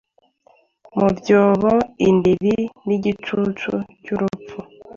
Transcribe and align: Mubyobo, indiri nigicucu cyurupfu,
Mubyobo, 0.97 1.71
indiri 2.09 2.55
nigicucu 2.85 3.71
cyurupfu, 4.03 4.57